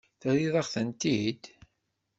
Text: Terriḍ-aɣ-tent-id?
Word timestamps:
Terriḍ-aɣ-tent-id? 0.21 1.43